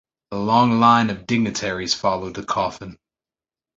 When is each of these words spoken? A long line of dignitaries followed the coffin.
A 0.31 0.35
long 0.35 0.79
line 0.79 1.11
of 1.11 1.27
dignitaries 1.27 1.93
followed 1.93 2.33
the 2.33 2.43
coffin. 2.43 2.97